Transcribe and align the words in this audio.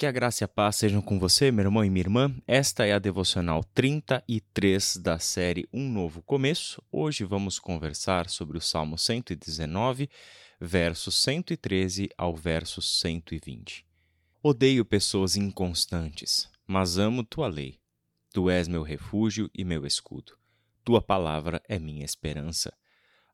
Que 0.00 0.06
a 0.06 0.10
graça 0.10 0.42
e 0.42 0.46
a 0.46 0.48
paz 0.48 0.76
sejam 0.76 1.02
com 1.02 1.18
você, 1.18 1.52
meu 1.52 1.66
irmão 1.66 1.84
e 1.84 1.90
minha 1.90 2.00
irmã. 2.00 2.34
Esta 2.46 2.86
é 2.86 2.92
a 2.94 2.98
devocional 2.98 3.62
33 3.62 4.96
da 4.96 5.18
série 5.18 5.68
Um 5.70 5.90
Novo 5.90 6.22
Começo. 6.22 6.82
Hoje 6.90 7.22
vamos 7.22 7.58
conversar 7.58 8.30
sobre 8.30 8.56
o 8.56 8.62
Salmo 8.62 8.96
119, 8.96 10.08
versos 10.58 11.16
113 11.16 12.08
ao 12.16 12.34
verso 12.34 12.80
120. 12.80 13.84
Odeio 14.42 14.86
pessoas 14.86 15.36
inconstantes, 15.36 16.48
mas 16.66 16.96
amo 16.96 17.22
tua 17.22 17.48
lei. 17.48 17.78
Tu 18.32 18.48
és 18.48 18.68
meu 18.68 18.82
refúgio 18.82 19.50
e 19.54 19.66
meu 19.66 19.84
escudo. 19.84 20.32
Tua 20.82 21.02
palavra 21.02 21.62
é 21.68 21.78
minha 21.78 22.06
esperança. 22.06 22.72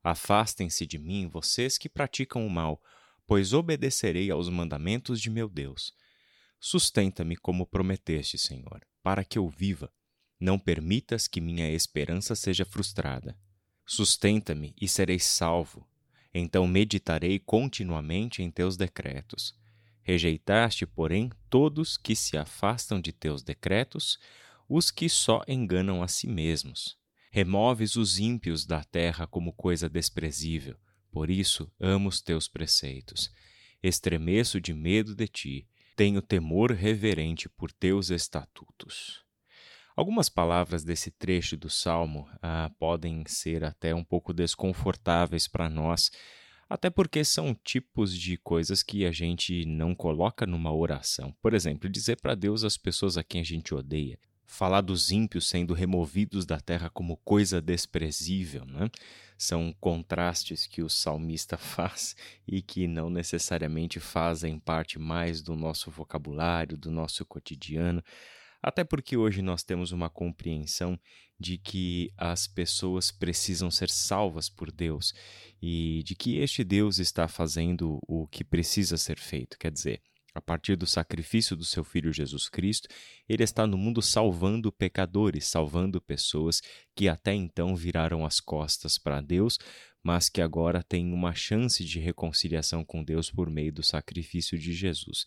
Afastem-se 0.03 0.85
de 0.85 0.99
mim 0.99 1.29
vocês 1.29 1.79
que 1.79 1.89
praticam 1.89 2.45
o 2.45 2.51
mal, 2.51 2.83
pois 3.25 3.53
obedecerei 3.53 4.33
aos 4.33 4.49
mandamentos 4.49 5.21
de 5.21 5.31
meu 5.31 5.49
Deus. 5.49 5.95
Sustenta-me 6.59 7.37
como 7.37 7.67
prometeste, 7.67 8.39
Senhor, 8.39 8.81
para 9.03 9.25
que 9.25 9.39
eu 9.39 9.49
viva. 9.49 9.93
Não 10.39 10.59
permitas 10.59 11.27
que 11.27 11.41
minha 11.41 11.71
esperança 11.71 12.35
seja 12.35 12.65
frustrada. 12.65 13.39
Sustenta-me 13.87 14.75
e 14.81 14.89
serei 14.89 15.19
salvo. 15.19 15.87
Então 16.35 16.67
meditarei 16.67 17.39
continuamente 17.39 18.43
em 18.43 18.51
teus 18.51 18.77
decretos. 18.77 19.55
Rejeitaste, 20.03 20.87
porém, 20.87 21.31
todos 21.49 21.97
que 21.97 22.15
se 22.15 22.37
afastam 22.37 23.01
de 23.01 23.13
teus 23.13 23.43
decretos, 23.43 24.19
os 24.69 24.91
que 24.91 25.09
só 25.09 25.43
enganam 25.49 26.03
a 26.03 26.09
si 26.09 26.27
mesmos. 26.27 26.99
Removes 27.31 27.97
os 27.97 28.19
ímpios 28.19 28.65
da 28.65 28.83
terra 28.85 29.27
como 29.27 29.53
coisa 29.53 29.89
desprezível. 29.89 30.77
Por 31.11 31.31
isso 31.31 31.71
amo 31.81 32.09
os 32.09 32.21
teus 32.21 32.49
preceitos. 32.49 33.31
Estremeço 33.83 34.61
de 34.61 34.75
medo 34.75 35.15
de 35.15 35.29
ti 35.29 35.69
tenho 35.97 36.21
temor 36.21 36.73
reverente 36.73 37.49
por 37.49 37.73
teus 37.73 38.11
estatutos. 38.11 39.25
Algumas 39.97 40.29
palavras 40.29 40.85
desse 40.85 41.11
trecho 41.11 41.57
do 41.57 41.71
Salmo 41.71 42.29
ah, 42.43 42.71
podem 42.79 43.25
ser 43.27 43.65
até 43.65 43.95
um 43.95 44.05
pouco 44.05 44.35
desconfortáveis 44.35 45.49
para 45.49 45.71
nós, 45.71 46.11
até 46.69 46.91
porque 46.91 47.25
são 47.25 47.55
tipos 47.55 48.15
de 48.15 48.37
coisas 48.37 48.83
que 48.83 49.07
a 49.07 49.11
gente 49.11 49.65
não 49.65 49.95
coloca 49.95 50.45
numa 50.45 50.75
oração. 50.75 51.35
Por 51.41 51.55
exemplo, 51.55 51.89
dizer 51.89 52.21
para 52.21 52.35
Deus 52.35 52.63
as 52.63 52.77
pessoas 52.77 53.17
a 53.17 53.25
quem 53.25 53.41
a 53.41 53.45
gente 53.45 53.75
odeia 53.75 54.19
falar 54.47 54.81
dos 54.81 55.11
ímpios 55.11 55.47
sendo 55.47 55.75
removidos 55.75 56.47
da 56.47 56.61
terra 56.61 56.89
como 56.89 57.17
coisa 57.19 57.61
desprezível. 57.61 58.65
Né? 58.65 58.89
São 59.37 59.75
contrastes 59.81 60.67
que 60.67 60.83
o 60.83 60.89
salmista 60.89 61.57
faz 61.59 62.17
e 62.47 62.63
que 62.63 62.87
não 62.87 63.11
necessariamente 63.11 64.01
fazem 64.01 64.59
parte 64.59 64.99
mais 64.99 65.43
do 65.43 65.55
nosso 65.55 65.91
vocabulário, 65.91 66.77
do 66.77 66.91
nosso 66.91 67.25
cotidiano. 67.25 68.03
Até 68.63 68.83
porque 68.83 69.17
hoje 69.17 69.43
nós 69.43 69.63
temos 69.63 69.93
uma 69.93 70.09
compreensão 70.09 70.99
de 71.39 71.59
que 71.59 72.11
as 72.17 72.47
pessoas 72.47 73.11
precisam 73.11 73.71
ser 73.71 73.91
salvas 73.91 74.49
por 74.49 74.73
Deus 74.73 75.13
e 75.61 76.03
de 76.05 76.15
que 76.15 76.39
este 76.39 76.65
Deus 76.65 76.99
está 76.99 77.29
fazendo 77.29 77.99
o 78.09 78.27
que 78.27 78.43
precisa 78.43 78.97
ser 78.97 79.19
feito. 79.19 79.59
Quer 79.59 79.71
dizer, 79.71 80.01
a 80.37 80.41
partir 80.41 80.77
do 80.77 80.87
sacrifício 80.87 81.57
do 81.57 81.65
seu 81.65 81.83
Filho 81.83 82.13
Jesus 82.13 82.47
Cristo, 82.47 82.89
ele 83.27 83.43
está 83.43 83.67
no 83.67 83.79
mundo 83.79 84.03
salvando 84.03 84.71
pecadores, 84.71 85.47
salvando 85.47 85.99
pessoas 85.99 86.61
que 86.95 87.09
até 87.09 87.33
então 87.33 87.75
viraram 87.75 88.25
as 88.25 88.39
costas 88.39 88.99
para 88.99 89.23
Deus, 89.23 89.59
mas 90.03 90.29
que 90.29 90.43
agora 90.43 90.83
têm 90.83 91.11
uma 91.13 91.35
chance 91.35 91.83
de 91.83 91.99
reconciliação 91.99 92.85
com 92.85 93.03
Deus 93.03 93.31
por 93.31 93.49
meio 93.49 93.73
do 93.73 93.83
sacrifício 93.83 94.59
de 94.59 94.75
Jesus. 94.75 95.25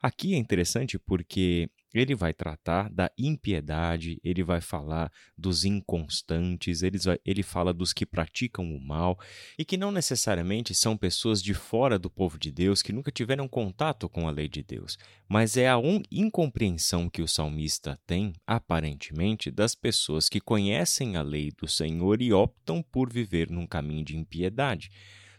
Aqui 0.00 0.34
é 0.34 0.36
interessante 0.36 0.98
porque 0.98 1.68
ele 1.92 2.14
vai 2.14 2.32
tratar 2.32 2.90
da 2.90 3.10
impiedade, 3.18 4.20
ele 4.22 4.42
vai 4.42 4.60
falar 4.60 5.10
dos 5.36 5.64
inconstantes, 5.64 6.82
ele, 6.82 6.98
vai, 6.98 7.18
ele 7.24 7.42
fala 7.42 7.72
dos 7.72 7.92
que 7.92 8.06
praticam 8.06 8.64
o 8.72 8.80
mal 8.80 9.18
e 9.58 9.64
que 9.64 9.76
não 9.76 9.90
necessariamente 9.90 10.74
são 10.74 10.96
pessoas 10.96 11.42
de 11.42 11.54
fora 11.54 11.98
do 11.98 12.10
povo 12.10 12.38
de 12.38 12.52
Deus 12.52 12.82
que 12.82 12.92
nunca 12.92 13.10
tiveram 13.10 13.48
contato 13.48 14.08
com 14.08 14.28
a 14.28 14.30
lei 14.30 14.48
de 14.48 14.62
Deus, 14.62 14.96
mas 15.28 15.56
é 15.56 15.68
a 15.68 15.78
um, 15.78 16.00
incompreensão 16.12 17.08
que 17.08 17.22
o 17.22 17.28
salmista 17.28 17.98
tem, 18.06 18.32
aparentemente, 18.46 19.50
das 19.50 19.74
pessoas 19.74 20.28
que 20.28 20.40
conhecem 20.40 21.16
a 21.16 21.22
lei 21.22 21.50
do 21.50 21.66
Senhor 21.66 22.20
e 22.22 22.32
optam 22.32 22.82
por 22.82 23.12
viver 23.12 23.50
num 23.50 23.66
caminho 23.66 24.04
de 24.04 24.16
impiedade. 24.16 24.90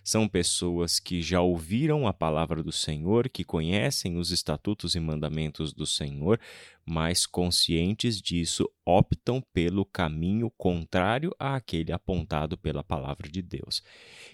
São 0.10 0.28
pessoas 0.28 1.00
que 1.00 1.22
já 1.22 1.40
ouviram 1.40 2.08
a 2.08 2.12
palavra 2.12 2.64
do 2.64 2.72
Senhor, 2.72 3.30
que 3.30 3.44
conhecem 3.44 4.18
os 4.18 4.32
estatutos 4.32 4.96
e 4.96 5.00
mandamentos 5.00 5.72
do 5.72 5.86
Senhor, 5.86 6.40
mas 6.84 7.28
conscientes 7.28 8.20
disso 8.20 8.68
optam 8.84 9.40
pelo 9.54 9.86
caminho 9.86 10.50
contrário 10.58 11.32
àquele 11.38 11.92
apontado 11.92 12.58
pela 12.58 12.84
palavra 12.84 13.30
de 13.30 13.40
Deus. 13.44 13.84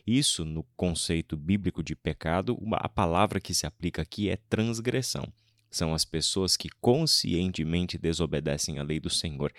Isso, 0.08 0.46
no 0.46 0.64
conceito 0.78 1.36
bíblico 1.36 1.84
de 1.84 1.94
pecado, 1.94 2.58
a 2.72 2.88
palavra 2.88 3.42
que 3.42 3.54
se 3.54 3.68
aplica 3.68 4.02
aqui 4.02 4.30
é 4.30 4.38
transgressão. 4.38 5.28
São 5.76 5.94
as 5.94 6.06
pessoas 6.06 6.56
que 6.56 6.70
conscientemente 6.80 7.98
desobedecem 7.98 8.80
à 8.80 8.82
lei 8.82 8.98
do 8.98 9.10
Senhor, 9.10 9.52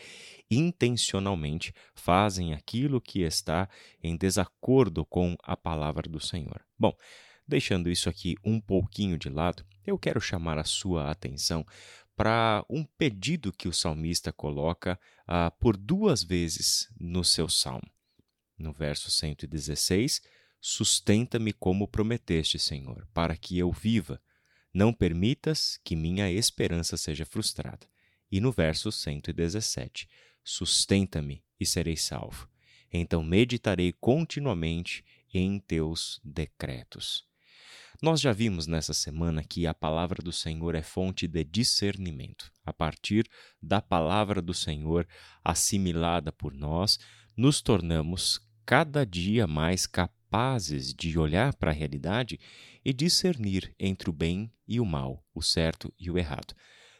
intencionalmente 0.50 1.74
fazem 1.94 2.54
aquilo 2.54 3.02
que 3.02 3.20
está 3.20 3.68
em 4.02 4.16
desacordo 4.16 5.04
com 5.04 5.36
a 5.42 5.54
palavra 5.54 6.08
do 6.08 6.18
Senhor. 6.18 6.64
Bom, 6.78 6.96
deixando 7.46 7.90
isso 7.90 8.08
aqui 8.08 8.34
um 8.42 8.58
pouquinho 8.58 9.18
de 9.18 9.28
lado, 9.28 9.62
eu 9.86 9.98
quero 9.98 10.18
chamar 10.18 10.56
a 10.56 10.64
sua 10.64 11.10
atenção 11.10 11.66
para 12.16 12.64
um 12.70 12.82
pedido 12.82 13.52
que 13.52 13.68
o 13.68 13.72
salmista 13.74 14.32
coloca 14.32 14.98
ah, 15.26 15.50
por 15.50 15.76
duas 15.76 16.22
vezes 16.22 16.88
no 16.98 17.22
seu 17.22 17.46
salmo. 17.46 17.90
No 18.58 18.72
verso 18.72 19.10
116, 19.10 20.22
sustenta-me 20.58 21.52
como 21.52 21.86
prometeste, 21.86 22.58
Senhor, 22.58 23.06
para 23.12 23.36
que 23.36 23.58
eu 23.58 23.70
viva 23.70 24.18
não 24.76 24.92
permitas 24.92 25.80
que 25.82 25.96
minha 25.96 26.30
esperança 26.30 26.98
seja 26.98 27.24
frustrada. 27.24 27.86
E 28.30 28.42
no 28.42 28.52
verso 28.52 28.92
117: 28.92 30.06
Sustenta-me 30.44 31.42
e 31.58 31.64
serei 31.64 31.96
salvo. 31.96 32.46
Então 32.92 33.22
meditarei 33.22 33.94
continuamente 33.98 35.02
em 35.32 35.58
teus 35.58 36.20
decretos. 36.22 37.24
Nós 38.02 38.20
já 38.20 38.34
vimos 38.34 38.66
nessa 38.66 38.92
semana 38.92 39.42
que 39.42 39.66
a 39.66 39.72
palavra 39.72 40.22
do 40.22 40.30
Senhor 40.30 40.74
é 40.74 40.82
fonte 40.82 41.26
de 41.26 41.42
discernimento. 41.42 42.52
A 42.62 42.70
partir 42.70 43.26
da 43.62 43.80
palavra 43.80 44.42
do 44.42 44.52
Senhor 44.52 45.08
assimilada 45.42 46.30
por 46.30 46.52
nós, 46.52 46.98
nos 47.34 47.62
tornamos 47.62 48.38
cada 48.66 49.06
dia 49.06 49.46
mais 49.46 49.86
capazes 49.86 50.15
capazes 50.26 50.92
de 50.92 51.18
olhar 51.18 51.54
para 51.54 51.70
a 51.70 51.74
realidade 51.74 52.38
e 52.84 52.92
discernir 52.92 53.72
entre 53.78 54.10
o 54.10 54.12
bem 54.12 54.52
e 54.66 54.80
o 54.80 54.84
mal, 54.84 55.24
o 55.32 55.40
certo 55.40 55.92
e 55.98 56.10
o 56.10 56.18
errado, 56.18 56.54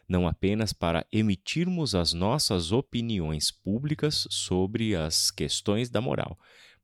não 0.09 0.29
apenas 0.29 0.73
para 0.73 1.05
emitirmos 1.11 1.95
as 1.95 2.13
nossas 2.13 2.71
opiniões 2.71 3.51
públicas 3.51 4.27
sobre 4.31 4.95
as 4.95 5.31
questões 5.31 5.91
da 5.91 6.01
moral, 6.01 6.39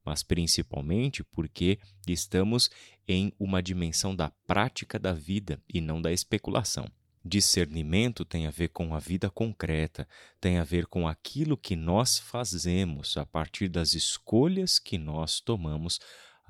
mas 0.04 0.24
principalmente 0.24 1.22
porque 1.22 1.78
estamos 2.08 2.68
em 3.06 3.32
uma 3.38 3.62
dimensão 3.62 4.14
da 4.14 4.30
prática 4.46 4.98
da 4.98 5.12
vida 5.12 5.62
e 5.72 5.80
não 5.80 6.02
da 6.02 6.12
especulação. 6.12 6.90
Discernimento 7.24 8.24
tem 8.24 8.48
a 8.48 8.50
ver 8.50 8.70
com 8.70 8.96
a 8.96 8.98
vida 8.98 9.30
concreta, 9.30 10.08
tem 10.40 10.58
a 10.58 10.64
ver 10.64 10.86
com 10.86 11.06
aquilo 11.06 11.56
que 11.56 11.76
nós 11.76 12.18
fazemos 12.18 13.16
a 13.16 13.24
partir 13.24 13.68
das 13.68 13.94
escolhas 13.94 14.80
que 14.80 14.98
nós 14.98 15.38
tomamos 15.38 16.00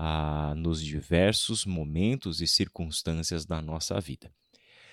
ah, 0.05 0.53
nos 0.57 0.83
diversos 0.83 1.65
momentos 1.65 2.41
e 2.41 2.47
circunstâncias 2.49 3.47
da 3.47 3.63
nossa 3.63 4.01
vida. 4.01 4.33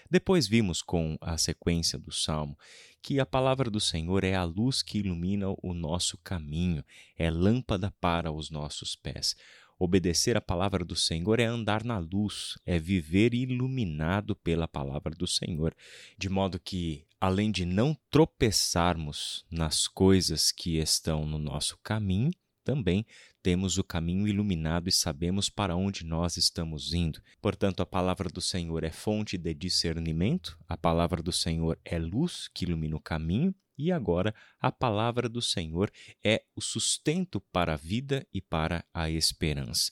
Depois 0.07 0.47
vimos 0.47 0.83
com 0.83 1.17
a 1.19 1.35
sequência 1.35 1.97
do 1.97 2.11
salmo 2.11 2.55
que 3.01 3.19
a 3.19 3.25
palavra 3.25 3.71
do 3.71 3.79
Senhor 3.79 4.23
é 4.23 4.35
a 4.35 4.43
luz 4.43 4.83
que 4.83 4.99
ilumina 4.99 5.47
o 5.63 5.73
nosso 5.73 6.15
caminho, 6.19 6.85
é 7.17 7.31
lâmpada 7.31 7.91
para 7.99 8.31
os 8.31 8.51
nossos 8.51 8.95
pés. 8.95 9.35
Obedecer 9.79 10.37
a 10.37 10.41
palavra 10.41 10.85
do 10.85 10.95
Senhor 10.95 11.39
é 11.39 11.45
andar 11.45 11.83
na 11.83 11.97
luz, 11.97 12.59
é 12.63 12.77
viver 12.77 13.33
iluminado 13.33 14.35
pela 14.35 14.67
palavra 14.67 15.15
do 15.15 15.25
Senhor, 15.25 15.73
de 16.19 16.29
modo 16.29 16.59
que, 16.59 17.03
além 17.19 17.49
de 17.49 17.65
não 17.65 17.97
tropeçarmos 18.11 19.43
nas 19.49 19.87
coisas 19.87 20.51
que 20.51 20.77
estão 20.77 21.25
no 21.25 21.39
nosso 21.39 21.79
caminho, 21.81 22.31
também 22.63 23.03
temos 23.41 23.77
o 23.77 23.83
caminho 23.83 24.27
iluminado 24.27 24.89
e 24.89 24.91
sabemos 24.91 25.49
para 25.49 25.75
onde 25.75 26.05
nós 26.05 26.37
estamos 26.37 26.93
indo. 26.93 27.21
Portanto, 27.41 27.81
a 27.81 27.85
palavra 27.85 28.29
do 28.29 28.41
Senhor 28.41 28.83
é 28.83 28.91
fonte 28.91 29.37
de 29.37 29.53
discernimento, 29.53 30.57
a 30.67 30.77
palavra 30.77 31.23
do 31.23 31.31
Senhor 31.31 31.79
é 31.85 31.97
luz 31.97 32.49
que 32.53 32.65
ilumina 32.65 32.95
o 32.95 33.01
caminho, 33.01 33.55
e 33.77 33.93
agora 33.93 34.35
a 34.59 34.71
palavra 34.71 35.29
do 35.29 35.41
Senhor 35.41 35.89
é 36.21 36.43
o 36.53 36.59
sustento 36.59 37.39
para 37.51 37.73
a 37.73 37.77
vida 37.77 38.27
e 38.33 38.41
para 38.41 38.83
a 38.93 39.09
esperança. 39.09 39.91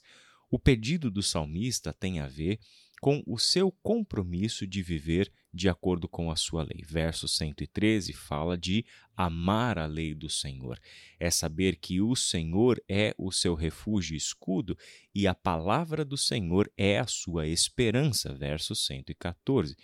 O 0.51 0.59
pedido 0.59 1.09
do 1.09 1.23
salmista 1.23 1.93
tem 1.93 2.19
a 2.19 2.27
ver 2.27 2.59
com 3.01 3.23
o 3.25 3.37
seu 3.37 3.71
compromisso 3.71 4.67
de 4.67 4.81
viver 4.81 5.31
de 5.57 5.67
acordo 5.67 6.07
com 6.07 6.29
a 6.29 6.35
sua 6.35 6.63
lei. 6.63 6.83
Verso 6.85 7.27
113 7.27 8.13
fala 8.13 8.57
de 8.57 8.85
amar 9.15 9.79
a 9.79 9.87
lei 9.87 10.13
do 10.13 10.29
Senhor. 10.29 10.79
É 11.19 11.29
saber 11.29 11.77
que 11.77 11.99
o 11.99 12.15
Senhor 12.15 12.81
é 12.87 13.13
o 13.17 13.31
seu 13.31 13.55
refúgio 13.55 14.13
e 14.13 14.17
escudo 14.17 14.77
e 15.13 15.27
a 15.27 15.33
palavra 15.33 16.05
do 16.05 16.15
Senhor 16.15 16.71
é 16.77 16.99
a 16.99 17.07
sua 17.07 17.47
esperança. 17.47 18.33
Verso 18.33 18.75
114. 18.75 19.75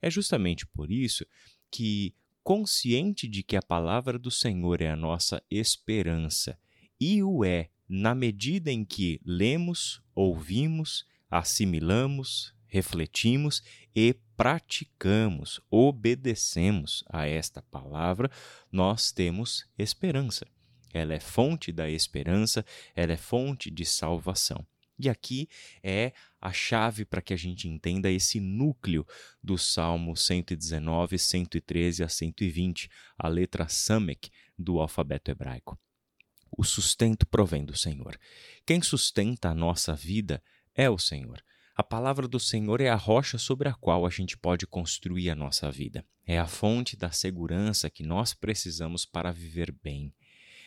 É 0.00 0.10
justamente 0.10 0.66
por 0.66 0.90
isso 0.90 1.26
que, 1.70 2.14
consciente 2.42 3.28
de 3.28 3.42
que 3.42 3.56
a 3.56 3.62
palavra 3.62 4.18
do 4.18 4.30
Senhor 4.30 4.80
é 4.80 4.88
a 4.88 4.96
nossa 4.96 5.42
esperança 5.50 6.58
e 6.98 7.22
o 7.22 7.44
é 7.44 7.68
na 7.88 8.14
medida 8.14 8.70
em 8.72 8.84
que 8.84 9.20
lemos, 9.24 10.02
ouvimos, 10.14 11.06
assimilamos, 11.30 12.54
refletimos 12.68 13.62
e 13.94 14.14
praticamos, 14.36 15.60
obedecemos 15.70 17.02
a 17.10 17.26
esta 17.26 17.60
palavra, 17.62 18.30
nós 18.70 19.10
temos 19.10 19.66
esperança. 19.76 20.46
Ela 20.92 21.14
é 21.14 21.20
fonte 21.20 21.72
da 21.72 21.90
esperança, 21.90 22.64
ela 22.94 23.12
é 23.12 23.16
fonte 23.16 23.70
de 23.70 23.84
salvação. 23.84 24.64
E 24.98 25.08
aqui 25.08 25.48
é 25.82 26.12
a 26.40 26.52
chave 26.52 27.04
para 27.04 27.22
que 27.22 27.32
a 27.32 27.36
gente 27.36 27.68
entenda 27.68 28.10
esse 28.10 28.40
núcleo 28.40 29.06
do 29.42 29.56
Salmo 29.56 30.16
119, 30.16 31.18
113 31.18 32.02
a 32.02 32.08
120, 32.08 32.90
a 33.16 33.28
letra 33.28 33.68
Samek 33.68 34.30
do 34.58 34.80
alfabeto 34.80 35.30
hebraico. 35.30 35.78
O 36.50 36.64
sustento 36.64 37.26
provém 37.26 37.64
do 37.64 37.76
Senhor. 37.76 38.18
Quem 38.66 38.82
sustenta 38.82 39.50
a 39.50 39.54
nossa 39.54 39.94
vida 39.94 40.42
é 40.74 40.90
o 40.90 40.98
Senhor. 40.98 41.42
A 41.78 41.84
palavra 41.84 42.26
do 42.26 42.40
Senhor 42.40 42.80
é 42.80 42.88
a 42.88 42.96
rocha 42.96 43.38
sobre 43.38 43.68
a 43.68 43.72
qual 43.72 44.04
a 44.04 44.10
gente 44.10 44.36
pode 44.36 44.66
construir 44.66 45.30
a 45.30 45.36
nossa 45.36 45.70
vida. 45.70 46.04
É 46.26 46.36
a 46.36 46.44
fonte 46.44 46.96
da 46.96 47.12
segurança 47.12 47.88
que 47.88 48.02
nós 48.02 48.34
precisamos 48.34 49.06
para 49.06 49.30
viver 49.30 49.70
bem. 49.70 50.12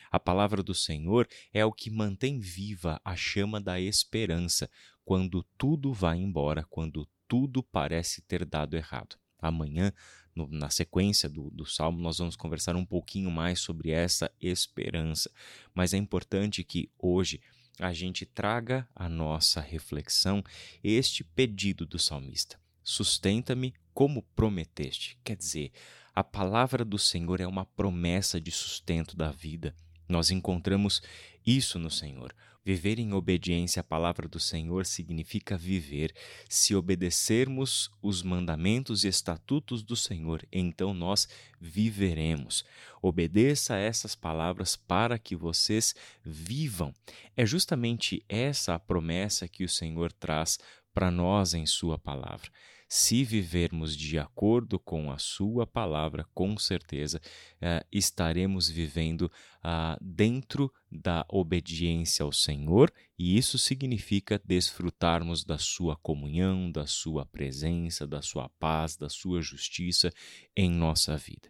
A 0.09 0.17
palavra 0.17 0.63
do 0.63 0.73
Senhor 0.73 1.27
é 1.53 1.65
o 1.65 1.73
que 1.73 1.91
mantém 1.91 2.39
viva 2.39 2.97
a 3.03 3.13
chama 3.13 3.59
da 3.59 3.77
esperança 3.77 4.69
quando 5.03 5.45
tudo 5.57 5.91
vai 5.91 6.17
embora, 6.17 6.65
quando 6.69 7.05
tudo 7.27 7.61
parece 7.61 8.21
ter 8.21 8.45
dado 8.45 8.77
errado. 8.77 9.17
Amanhã, 9.37 9.91
no, 10.33 10.47
na 10.47 10.69
sequência 10.69 11.27
do, 11.27 11.51
do 11.51 11.65
salmo, 11.65 11.99
nós 11.99 12.19
vamos 12.19 12.37
conversar 12.37 12.77
um 12.77 12.85
pouquinho 12.85 13.29
mais 13.29 13.59
sobre 13.59 13.91
essa 13.91 14.31
esperança. 14.39 15.29
Mas 15.73 15.93
é 15.93 15.97
importante 15.97 16.63
que 16.63 16.89
hoje 16.97 17.41
a 17.81 17.91
gente 17.93 18.25
traga 18.27 18.87
à 18.95 19.09
nossa 19.09 19.59
reflexão 19.59 20.43
este 20.83 21.23
pedido 21.23 21.85
do 21.85 21.97
salmista: 21.97 22.59
Sustenta-me 22.83 23.73
como 23.93 24.21
prometeste. 24.35 25.17
Quer 25.23 25.35
dizer, 25.35 25.71
a 26.13 26.23
palavra 26.23 26.85
do 26.85 26.99
Senhor 26.99 27.41
é 27.41 27.47
uma 27.47 27.65
promessa 27.65 28.39
de 28.39 28.51
sustento 28.51 29.17
da 29.17 29.31
vida. 29.31 29.75
Nós 30.07 30.29
encontramos 30.29 31.01
isso 31.45 31.79
no 31.79 31.89
Senhor. 31.89 32.35
Viver 32.63 32.99
em 32.99 33.11
obediência 33.13 33.79
à 33.79 33.83
palavra 33.83 34.27
do 34.27 34.39
Senhor 34.39 34.85
significa 34.85 35.57
viver. 35.57 36.13
Se 36.47 36.75
obedecermos 36.75 37.89
os 38.01 38.21
mandamentos 38.21 39.03
e 39.03 39.07
estatutos 39.07 39.81
do 39.81 39.95
Senhor, 39.95 40.45
então 40.51 40.93
nós 40.93 41.27
viveremos. 41.59 42.63
Obedeça 43.01 43.73
a 43.73 43.79
essas 43.79 44.15
palavras 44.15 44.75
para 44.75 45.17
que 45.17 45.35
vocês 45.35 45.95
vivam. 46.23 46.93
É 47.35 47.45
justamente 47.45 48.23
essa 48.29 48.75
a 48.75 48.79
promessa 48.79 49.47
que 49.47 49.63
o 49.63 49.69
Senhor 49.69 50.11
traz 50.11 50.59
para 50.93 51.09
nós 51.09 51.55
em 51.55 51.65
Sua 51.65 51.97
palavra. 51.97 52.51
Se 52.93 53.23
vivermos 53.23 53.95
de 53.95 54.19
acordo 54.19 54.77
com 54.77 55.13
a 55.13 55.17
Sua 55.17 55.65
palavra, 55.65 56.27
com 56.33 56.57
certeza 56.57 57.21
eh, 57.61 57.85
estaremos 57.89 58.69
vivendo 58.69 59.31
ah, 59.63 59.97
dentro 60.01 60.69
da 60.91 61.25
obediência 61.29 62.25
ao 62.25 62.33
Senhor, 62.33 62.91
e 63.17 63.37
isso 63.37 63.57
significa 63.57 64.41
desfrutarmos 64.43 65.45
da 65.45 65.57
Sua 65.57 65.95
comunhão, 65.95 66.69
da 66.69 66.85
Sua 66.85 67.25
presença, 67.25 68.05
da 68.05 68.21
Sua 68.21 68.49
paz, 68.59 68.97
da 68.97 69.07
Sua 69.07 69.41
justiça 69.41 70.11
em 70.53 70.69
nossa 70.69 71.15
vida. 71.15 71.49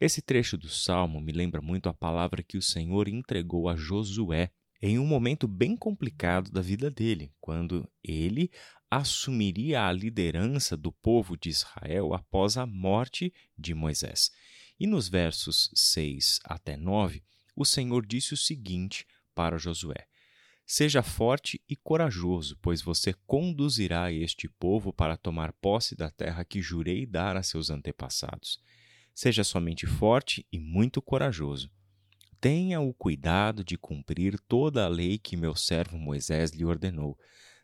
Esse 0.00 0.20
trecho 0.20 0.58
do 0.58 0.68
salmo 0.68 1.20
me 1.20 1.30
lembra 1.30 1.62
muito 1.62 1.88
a 1.88 1.94
palavra 1.94 2.42
que 2.42 2.58
o 2.58 2.62
Senhor 2.62 3.06
entregou 3.06 3.68
a 3.68 3.76
Josué 3.76 4.50
em 4.86 5.00
um 5.00 5.04
momento 5.04 5.48
bem 5.48 5.76
complicado 5.76 6.52
da 6.52 6.60
vida 6.60 6.88
dele, 6.88 7.32
quando 7.40 7.90
ele 8.04 8.52
assumiria 8.88 9.84
a 9.84 9.90
liderança 9.90 10.76
do 10.76 10.92
povo 10.92 11.36
de 11.36 11.48
Israel 11.48 12.14
após 12.14 12.56
a 12.56 12.64
morte 12.64 13.34
de 13.58 13.74
Moisés. 13.74 14.30
E 14.78 14.86
nos 14.86 15.08
versos 15.08 15.72
6 15.74 16.38
até 16.44 16.76
9, 16.76 17.24
o 17.56 17.64
Senhor 17.64 18.06
disse 18.06 18.32
o 18.32 18.36
seguinte 18.36 19.04
para 19.34 19.58
Josué: 19.58 20.06
Seja 20.64 21.02
forte 21.02 21.60
e 21.68 21.74
corajoso, 21.74 22.56
pois 22.62 22.80
você 22.80 23.12
conduzirá 23.26 24.12
este 24.12 24.48
povo 24.48 24.92
para 24.92 25.16
tomar 25.16 25.52
posse 25.54 25.96
da 25.96 26.12
terra 26.12 26.44
que 26.44 26.62
jurei 26.62 27.04
dar 27.04 27.36
a 27.36 27.42
seus 27.42 27.70
antepassados. 27.70 28.60
Seja 29.12 29.42
somente 29.42 29.84
forte 29.84 30.46
e 30.52 30.60
muito 30.60 31.02
corajoso. 31.02 31.68
Tenha 32.40 32.80
o 32.80 32.92
cuidado 32.92 33.64
de 33.64 33.76
cumprir 33.78 34.38
toda 34.48 34.84
a 34.84 34.88
lei 34.88 35.18
que 35.18 35.36
meu 35.36 35.54
servo 35.54 35.96
Moisés 35.98 36.50
lhe 36.50 36.64
ordenou 36.64 37.18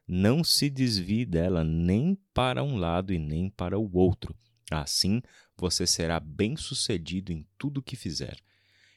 não 0.07 0.43
se 0.43 0.69
desvie 0.69 1.25
dela 1.25 1.65
nem 1.65 2.19
para 2.35 2.63
um 2.63 2.77
lado 2.77 3.13
e 3.13 3.19
nem 3.19 3.49
para 3.49 3.79
o 3.79 3.97
outro. 3.97 4.37
Assim, 4.71 5.23
você 5.57 5.87
será 5.87 6.19
bem-sucedido 6.19 7.33
em 7.33 7.47
tudo 7.59 7.79
o 7.79 7.83
que 7.83 7.97
fizer. 7.97 8.37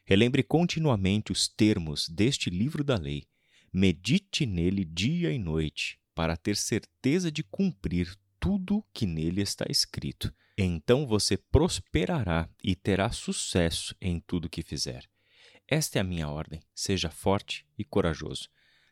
Relembre 0.06 0.44
continuamente 0.44 1.31
os 1.31 1.48
termos 1.48 2.07
deste 2.10 2.50
livro 2.50 2.83
da 2.83 2.98
lei. 2.98 3.24
Medite 3.72 4.45
nele 4.45 4.86
dia 4.86 5.31
e 5.31 5.39
noite, 5.39 6.00
para 6.13 6.38
ter 6.38 6.56
certeza 6.56 7.31
de 7.31 7.44
cumprir 7.44 8.16
tudo 8.39 8.86
que 8.94 9.06
nele 9.06 9.42
está 9.42 9.66
escrito. 9.69 10.33
Então 10.57 11.06
você 11.06 11.36
prosperará 11.38 12.50
e 12.63 12.75
terá 12.75 13.12
sucesso 13.12 13.95
em 14.00 14.19
tudo 14.19 14.50
que 14.50 14.62
fizer. 14.62 15.04
Esta 15.67 15.97
é 15.97 16.01
a 16.01 16.03
minha 16.03 16.29
ordem: 16.29 16.62
seja 16.73 17.09
forte 17.09 17.65
e 17.77 17.83
corajoso. 17.83 18.50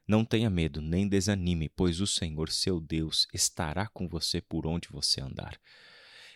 Não 0.08 0.26
tenha 0.26 0.50
medo, 0.50 0.82
nem 0.82 1.08
desanime, 1.08 1.70
pois 1.70 2.02
o 2.02 2.08
Senhor, 2.08 2.50
seu 2.50 2.82
Deus, 2.82 3.28
estará 3.34 3.88
com 3.88 4.08
você 4.08 4.42
por 4.42 4.68
onde 4.68 4.90
você 4.90 5.22
andar. 5.22 5.58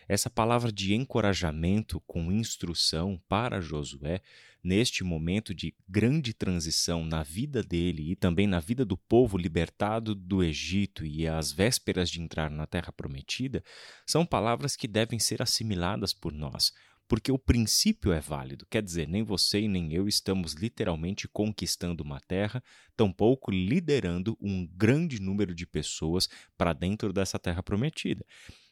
Essa 0.07 0.29
palavra 0.29 0.71
de 0.71 0.93
encorajamento 0.93 1.99
com 2.07 2.31
instrução 2.31 3.21
para 3.27 3.59
Josué, 3.59 4.21
neste 4.63 5.03
momento 5.03 5.53
de 5.53 5.75
grande 5.87 6.33
transição 6.33 7.03
na 7.03 7.23
vida 7.23 7.61
dele 7.61 8.11
e 8.11 8.15
também 8.15 8.47
na 8.47 8.61
vida 8.61 8.85
do 8.85 8.97
povo 8.97 9.37
libertado 9.37 10.15
do 10.15 10.41
Egito 10.41 11.05
e 11.05 11.27
às 11.27 11.51
vésperas 11.51 12.09
de 12.09 12.21
entrar 12.21 12.49
na 12.49 12.65
terra 12.65 12.91
prometida, 12.93 13.61
são 14.05 14.25
palavras 14.25 14.77
que 14.77 14.87
devem 14.87 15.19
ser 15.19 15.41
assimiladas 15.41 16.13
por 16.13 16.31
nós, 16.31 16.71
porque 17.07 17.31
o 17.31 17.39
princípio 17.39 18.11
é 18.11 18.19
válido. 18.19 18.65
Quer 18.69 18.83
dizer, 18.83 19.07
nem 19.07 19.23
você 19.23 19.61
e 19.61 19.67
nem 19.67 19.93
eu 19.93 20.07
estamos 20.07 20.53
literalmente 20.53 21.27
conquistando 21.27 22.03
uma 22.03 22.19
terra, 22.19 22.61
tampouco 22.95 23.49
liderando 23.49 24.37
um 24.41 24.67
grande 24.67 25.21
número 25.21 25.55
de 25.55 25.65
pessoas 25.65 26.27
para 26.57 26.73
dentro 26.73 27.13
dessa 27.13 27.39
terra 27.39 27.63
prometida. 27.63 28.25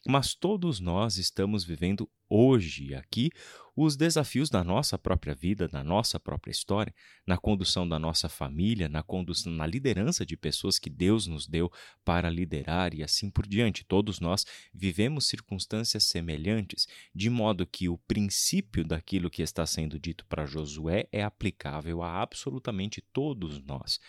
Mas 0.08 0.36
todos 0.36 0.80
nós 0.80 1.18
estamos 1.18 1.64
vivendo 1.64 2.08
hoje 2.30 2.94
aqui 2.94 3.32
os 3.76 3.98
desafios 3.98 4.52
da 4.52 4.64
nossa 4.64 5.00
própria 5.00 5.34
vida, 5.34 5.68
da 5.68 5.84
nossa 5.84 6.20
própria 6.20 6.52
história, 6.52 6.94
na 7.26 7.38
condução 7.38 7.90
da 7.90 7.98
nossa 7.98 8.30
família, 8.30 8.88
na 8.88 9.02
condução, 9.02 9.52
na 9.52 9.66
liderança 9.66 10.24
de 10.24 10.38
pessoas 10.38 10.78
que 10.78 10.92
Deus 10.92 11.26
nos 11.26 11.48
deu 11.48 11.72
para 12.06 12.30
liderar 12.30 12.94
e 12.94 13.04
assim 13.04 13.32
por 13.32 13.48
diante. 13.48 13.84
Todos 13.84 14.20
nós 14.20 14.46
vivemos 14.72 15.28
circunstâncias 15.28 16.04
semelhantes, 16.04 16.88
de 17.14 17.30
modo 17.30 17.66
que 17.66 17.90
o 17.90 17.98
princípio 17.98 18.86
daquilo 18.86 19.30
que 19.30 19.42
está 19.42 19.66
sendo 19.66 20.00
dito 20.00 20.24
para 20.28 20.46
Josué 20.46 21.08
é 21.12 21.24
aplicável 21.24 22.04
a 22.04 22.22
absolutamente 22.22 23.02
todos 23.02 23.60
nós. 23.60 24.00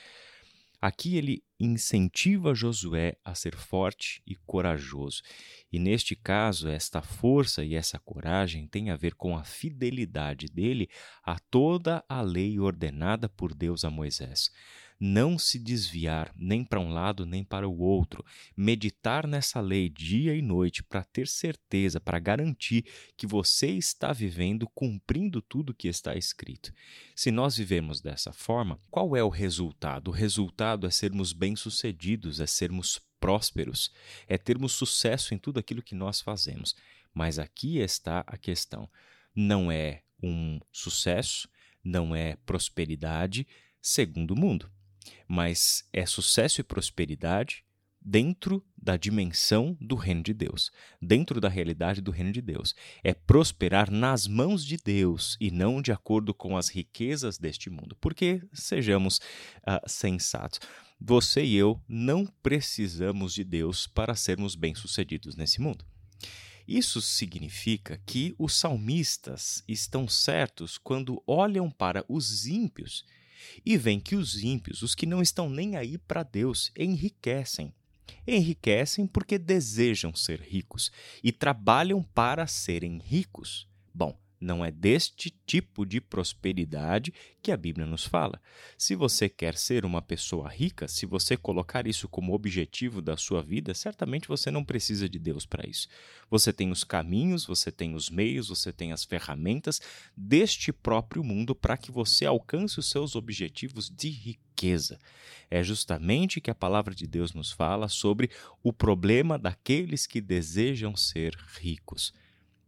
Aqui 0.87 1.17
ele 1.17 1.43
incentiva 1.59 2.55
Josué 2.55 3.17
a 3.25 3.35
ser 3.35 3.57
forte 3.57 4.23
e 4.25 4.37
corajoso. 4.37 5.21
E 5.73 5.81
neste 5.81 6.15
caso, 6.15 6.69
esta 6.69 7.03
força 7.03 7.65
e 7.65 7.75
essa 7.75 7.99
coragem 7.99 8.69
tem 8.69 8.91
a 8.91 8.97
ver 8.97 9.17
com 9.17 9.37
a 9.37 9.43
fidelidade 9.43 10.47
dele 10.47 10.89
a 11.25 11.41
toda 11.41 12.05
a 12.09 12.21
lei 12.21 12.61
ordenada 12.61 13.29
por 13.29 13.53
Deus 13.53 13.85
a 13.85 13.91
Moisés 13.91 14.53
não 14.99 15.39
se 15.39 15.59
desviar 15.59 16.33
nem 16.37 16.65
para 16.65 16.81
um 16.81 16.91
lado 16.91 17.27
nem 17.27 17.45
para 17.45 17.69
o 17.69 17.79
outro, 17.79 18.25
meditar 18.57 19.27
nessa 19.27 19.61
lei 19.61 19.89
dia 19.89 20.35
e 20.35 20.43
noite 20.43 20.83
para 20.83 21.05
ter 21.05 21.29
certeza, 21.29 22.01
para 22.01 22.19
garantir 22.19 22.85
que 23.17 23.27
você 23.27 23.69
está 23.69 24.13
vivendo 24.13 24.69
cumprindo 24.69 25.43
tudo 25.43 25.75
que 25.75 25.89
está 25.89 26.15
escrito. 26.17 26.73
Se 27.15 27.31
nós 27.31 27.57
vivemos 27.57 28.01
dessa 28.01 28.33
forma, 28.33 28.79
qual 28.91 29.17
é 29.17 29.23
o 29.23 29.29
resultado? 29.29 30.09
O 30.09 30.15
resultado 30.15 30.87
é 30.87 30.91
sermos 30.91 31.33
bem-sucedidos, 31.33 32.41
é 32.41 32.47
sermos 32.47 33.01
prósperos, 33.21 33.91
é 34.27 34.39
termos 34.39 34.73
sucesso 34.73 35.35
em 35.35 35.39
tudo 35.39 35.59
aquilo 35.59 35.83
que 35.83 35.95
nós 35.95 36.21
fazemos. 36.21 36.75
Mas 37.13 37.39
aqui 37.39 37.79
está 37.79 38.25
a 38.27 38.37
questão: 38.37 38.89
não 39.35 39.71
é 39.71 40.03
um 40.23 40.61
sucesso, 40.73 41.49
não 41.83 42.15
é 42.15 42.37
prosperidade 42.45 43.47
segundo 43.81 44.33
o 44.33 44.37
mundo, 44.37 44.71
mas 45.29 45.89
é 45.93 46.05
sucesso 46.07 46.61
e 46.61 46.65
prosperidade 46.65 47.65
dentro 48.01 48.65
da 48.81 48.97
dimensão 48.97 49.77
do 49.81 49.97
reino 49.97 50.23
de 50.23 50.33
Deus, 50.33 50.71
dentro 51.03 51.41
da 51.41 51.49
realidade 51.49 52.01
do 52.01 52.13
reino 52.13 52.31
de 52.31 52.41
Deus. 52.41 52.73
É 53.03 53.13
prosperar 53.13 53.91
nas 53.91 54.29
mãos 54.29 54.65
de 54.65 54.77
Deus 54.77 55.37
e 55.41 55.51
não 55.51 55.83
de 55.83 55.91
acordo 55.91 56.33
com 56.33 56.57
as 56.57 56.69
riquezas 56.69 57.37
deste 57.37 57.69
mundo. 57.69 57.97
Porque, 58.01 58.41
sejamos 58.53 59.19
uh, 59.19 59.83
sensatos, 59.89 60.61
você 61.01 61.45
e 61.45 61.57
eu 61.57 61.83
não 61.89 62.25
precisamos 62.43 63.35
de 63.35 63.43
Deus 63.43 63.89
para 63.89 64.15
sermos 64.15 64.55
bem-sucedidos 64.55 65.35
nesse 65.35 65.61
mundo. 65.61 65.85
Isso 66.67 67.01
significa 67.01 68.01
que 68.07 68.35
os 68.39 68.55
salmistas 68.55 69.63
estão 69.69 70.09
certos 70.09 70.79
quando 70.79 71.23
olham 71.27 71.71
para 71.71 72.05
os 72.09 72.47
ímpios 72.47 73.05
e 73.65 73.77
veem 73.77 74.01
que 74.01 74.17
os 74.17 74.43
ímpios, 74.43 74.83
os 74.83 74.95
que 74.95 75.07
não 75.07 75.23
estão 75.23 75.49
nem 75.49 75.77
aí 75.77 75.99
para 75.99 76.23
Deus, 76.23 76.71
enriquecem 76.77 77.73
Enriquecem 78.27 79.07
porque 79.07 79.39
desejam 79.39 80.15
ser 80.15 80.41
ricos 80.41 80.91
e 81.23 81.31
trabalham 81.31 82.03
para 82.03 82.47
serem 82.47 82.99
ricos. 82.99 83.69
Bom, 83.95 84.19
não 84.41 84.65
é 84.65 84.71
deste 84.71 85.35
tipo 85.47 85.87
de 85.87 86.01
prosperidade 86.01 87.13
que 87.43 87.51
a 87.51 87.57
Bíblia 87.57 87.87
nos 87.87 88.05
fala. 88.05 88.41
Se 88.77 88.95
você 88.95 89.29
quer 89.29 89.57
ser 89.57 89.85
uma 89.85 90.03
pessoa 90.03 90.49
rica, 90.49 90.89
se 90.89 91.07
você 91.07 91.37
colocar 91.37 91.87
isso 91.87 92.09
como 92.09 92.35
objetivo 92.35 93.01
da 93.01 93.17
sua 93.17 93.43
vida, 93.43 93.75
certamente 93.75 94.29
você 94.29 94.51
não 94.51 94.65
precisa 94.65 95.09
de 95.09 95.19
Deus 95.19 95.47
para 95.47 95.69
isso. 95.69 95.89
Você 96.31 96.53
tem 96.53 96.71
os 96.71 96.85
caminhos, 96.85 97.47
você 97.47 97.73
tem 97.73 97.95
os 97.95 98.11
meios, 98.11 98.49
você 98.49 98.73
tem 98.73 98.93
as 98.93 99.05
ferramentas 99.05 99.81
deste 100.17 100.73
próprio 100.73 101.25
mundo 101.25 101.55
para 101.55 101.77
que 101.77 101.91
você 101.91 102.27
alcance 102.27 102.79
os 102.79 102.91
seus 102.91 103.17
objetivos 103.17 103.89
de 103.89 104.09
riqueza. 104.09 104.99
É 105.51 105.63
justamente 105.63 106.41
que 106.41 106.51
a 106.51 106.55
palavra 106.55 106.95
de 106.95 107.07
Deus 107.07 107.33
nos 107.33 107.53
fala 107.53 107.89
sobre 107.89 108.31
o 108.63 108.73
problema 108.73 109.39
daqueles 109.39 110.07
que 110.07 110.21
desejam 110.21 110.97
ser 110.97 111.37
ricos. 111.61 112.13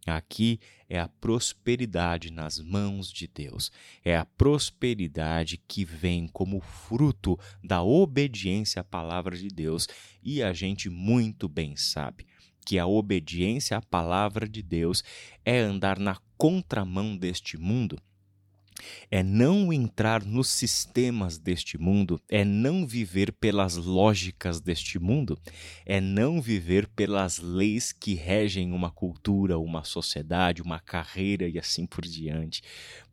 Aqui 0.08 0.58
é 0.88 0.98
a 0.98 1.08
prosperidade 1.08 2.32
nas 2.32 2.58
mãos 2.58 3.12
de 3.12 3.26
Deus. 3.26 3.70
É 4.04 4.16
a 4.16 4.24
prosperidade 4.24 5.56
que 5.68 5.84
vem 5.84 6.26
como 6.28 6.60
fruto 6.60 7.38
da 7.62 7.82
obediência 7.82 8.80
à 8.80 8.84
palavra 8.84 9.36
de 9.36 9.48
Deus. 9.48 9.86
E 10.22 10.42
a 10.42 10.52
gente 10.52 10.88
muito 10.88 11.48
bem 11.48 11.76
sabe 11.76 12.26
que 12.64 12.78
a 12.78 12.86
obediência 12.86 13.76
à 13.76 13.80
palavra 13.80 14.48
de 14.48 14.62
Deus 14.62 15.02
é 15.44 15.58
andar 15.58 15.98
na 15.98 16.18
contramão 16.36 17.16
deste 17.16 17.56
mundo 17.56 17.98
é 19.10 19.22
não 19.22 19.72
entrar 19.72 20.24
nos 20.24 20.48
sistemas 20.48 21.38
deste 21.38 21.78
mundo, 21.78 22.20
é 22.28 22.44
não 22.44 22.86
viver 22.86 23.32
pelas 23.32 23.76
lógicas 23.76 24.60
deste 24.60 24.98
mundo, 24.98 25.38
é 25.84 26.00
não 26.00 26.40
viver 26.40 26.86
pelas 26.88 27.38
leis 27.38 27.92
que 27.92 28.14
regem 28.14 28.72
uma 28.72 28.90
cultura, 28.90 29.58
uma 29.58 29.84
sociedade, 29.84 30.62
uma 30.62 30.80
carreira 30.80 31.48
e 31.48 31.58
assim 31.58 31.86
por 31.86 32.04
diante, 32.04 32.62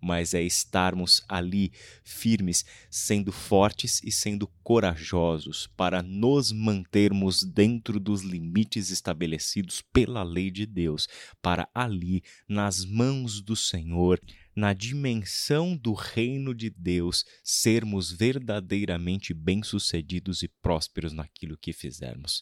mas 0.02 0.34
é 0.34 0.42
estarmos 0.42 1.24
ali 1.28 1.72
firmes, 2.04 2.66
sendo 2.90 3.32
fortes 3.32 4.02
e 4.04 4.12
sendo 4.12 4.48
corajosos 4.64 5.68
para 5.76 6.02
nos 6.02 6.52
mantermos 6.52 7.44
dentro 7.44 8.00
dos 8.00 8.22
limites 8.22 8.90
estabelecidos 8.90 9.82
pela 9.94 10.24
lei 10.24 10.52
de 10.52 10.66
Deus, 10.66 11.08
para 11.42 11.68
ali, 11.74 12.24
nas 12.48 12.86
mãos 12.86 13.42
do 13.42 13.56
Senhor, 13.56 14.20
na 14.56 14.74
dimensão 14.74 15.76
do 15.76 15.94
reino 15.94 16.56
de 16.56 16.70
Deus, 16.70 17.26
sermos 17.44 18.12
verdadeiramente 18.12 19.34
bem-sucedidos 19.34 20.44
e 20.44 20.48
prósperos 20.48 21.12
naquilo 21.12 21.58
que 21.58 21.74
fizermos. 21.74 22.42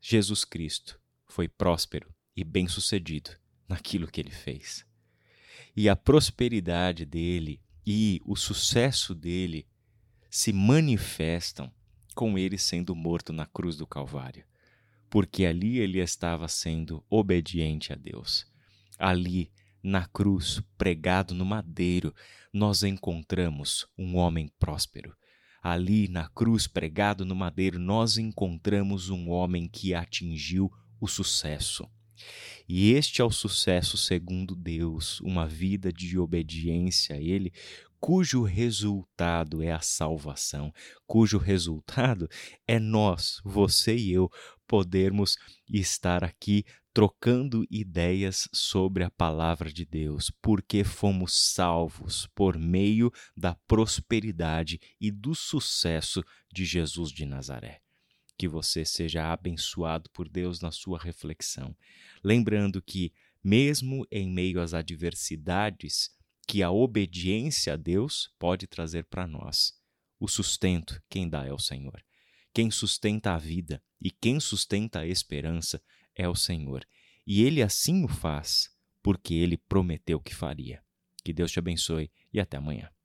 Jesus 0.00 0.44
Cristo 0.44 1.00
foi 1.26 1.46
próspero 1.46 2.12
e 2.34 2.42
bem-sucedido 2.42 3.30
naquilo 3.68 4.08
que 4.08 4.20
ele 4.20 4.32
fez. 4.32 4.84
E 5.76 5.88
a 5.88 5.94
prosperidade 5.94 7.04
dele 7.04 7.60
e 7.86 8.20
o 8.24 8.34
sucesso 8.34 9.14
dele 9.14 9.66
se 10.28 10.52
manifestam 10.52 11.72
com 12.14 12.36
ele 12.36 12.58
sendo 12.58 12.94
morto 12.96 13.32
na 13.32 13.46
cruz 13.46 13.76
do 13.76 13.86
Calvário, 13.86 14.44
porque 15.08 15.44
ali 15.44 15.78
ele 15.78 16.00
estava 16.00 16.48
sendo 16.48 17.04
obediente 17.08 17.92
a 17.92 17.96
Deus. 17.96 18.46
Ali 18.98 19.52
na 19.82 20.06
cruz, 20.06 20.62
pregado 20.76 21.34
no 21.34 21.44
madeiro, 21.44 22.14
nós 22.52 22.82
encontramos 22.82 23.86
um 23.96 24.16
homem 24.16 24.50
próspero. 24.58 25.14
Ali, 25.62 26.08
na 26.08 26.28
cruz, 26.28 26.66
pregado 26.66 27.24
no 27.24 27.34
madeiro, 27.34 27.78
nós 27.78 28.16
encontramos 28.16 29.10
um 29.10 29.30
homem 29.30 29.68
que 29.68 29.94
atingiu 29.94 30.70
o 31.00 31.06
sucesso. 31.06 31.88
E 32.68 32.92
este 32.92 33.20
é 33.20 33.24
o 33.24 33.30
sucesso 33.30 33.96
segundo 33.96 34.54
Deus, 34.54 35.20
uma 35.20 35.46
vida 35.46 35.92
de 35.92 36.18
obediência 36.18 37.16
a 37.16 37.18
Ele, 37.18 37.52
cujo 37.98 38.42
resultado 38.42 39.62
é 39.62 39.70
a 39.70 39.80
salvação, 39.80 40.72
cujo 41.06 41.36
resultado 41.36 42.28
é 42.66 42.78
nós, 42.78 43.40
você 43.44 43.94
e 43.94 44.12
eu, 44.12 44.30
podermos 44.66 45.36
estar 45.68 46.24
aqui 46.24 46.64
trocando 46.92 47.64
ideias 47.70 48.48
sobre 48.52 49.04
a 49.04 49.10
palavra 49.10 49.72
de 49.72 49.84
Deus, 49.84 50.30
porque 50.42 50.82
fomos 50.82 51.34
salvos 51.34 52.26
por 52.34 52.58
meio 52.58 53.12
da 53.36 53.54
prosperidade 53.66 54.80
e 55.00 55.10
do 55.10 55.34
sucesso 55.34 56.22
de 56.52 56.64
Jesus 56.64 57.10
de 57.10 57.24
Nazaré. 57.24 57.80
Que 58.36 58.48
você 58.48 58.84
seja 58.84 59.32
abençoado 59.32 60.10
por 60.10 60.28
Deus 60.28 60.60
na 60.60 60.72
sua 60.72 60.98
reflexão, 60.98 61.76
lembrando 62.24 62.82
que, 62.82 63.12
mesmo 63.42 64.06
em 64.10 64.28
meio 64.28 64.60
às 64.60 64.74
adversidades 64.74 66.10
que 66.46 66.62
a 66.62 66.70
obediência 66.70 67.74
a 67.74 67.76
Deus 67.76 68.34
pode 68.38 68.66
trazer 68.66 69.04
para 69.04 69.26
nós, 69.26 69.74
o 70.18 70.26
sustento 70.26 71.00
quem 71.08 71.28
dá 71.28 71.46
é 71.46 71.52
o 71.52 71.58
Senhor. 71.58 72.02
Quem 72.52 72.70
sustenta 72.70 73.32
a 73.32 73.38
vida 73.38 73.80
e 74.02 74.10
quem 74.10 74.40
sustenta 74.40 75.00
a 75.00 75.06
esperança 75.06 75.80
é 76.20 76.28
o 76.28 76.34
Senhor. 76.34 76.84
E 77.26 77.42
ele 77.42 77.62
assim 77.62 78.04
o 78.04 78.08
faz, 78.08 78.68
porque 79.02 79.32
ele 79.32 79.56
prometeu 79.56 80.20
que 80.20 80.34
faria. 80.34 80.82
Que 81.24 81.32
Deus 81.32 81.50
te 81.50 81.58
abençoe 81.58 82.10
e 82.32 82.38
até 82.38 82.58
amanhã. 82.58 82.90